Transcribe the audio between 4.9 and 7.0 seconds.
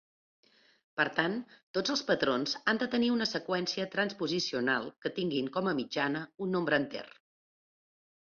que tinguin com a mitjana un nombre